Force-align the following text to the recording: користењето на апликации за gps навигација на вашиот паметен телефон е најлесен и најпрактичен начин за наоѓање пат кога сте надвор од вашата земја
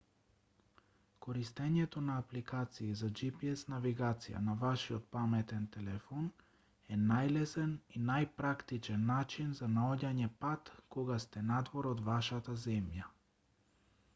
користењето 1.23 2.01
на 2.05 2.13
апликации 2.21 2.95
за 3.01 3.09
gps 3.19 3.63
навигација 3.73 4.41
на 4.45 4.55
вашиот 4.63 5.05
паметен 5.17 5.67
телефон 5.75 6.31
е 6.95 6.99
најлесен 7.03 7.77
и 7.99 8.03
најпрактичен 8.07 9.05
начин 9.13 9.55
за 9.63 9.69
наоѓање 9.77 10.31
пат 10.47 10.73
кога 10.97 11.21
сте 11.29 11.45
надвор 11.53 11.91
од 11.93 12.05
вашата 12.11 12.57
земја 12.67 13.09